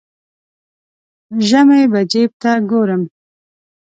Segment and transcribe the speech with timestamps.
[1.47, 3.01] ژمی به جیب ته ګورم.